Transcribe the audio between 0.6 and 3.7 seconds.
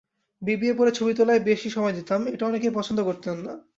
পড়ে ছবি তোলায় বেশি সময় দিতাম—এটা অনেকেই পছন্দ করতেন না।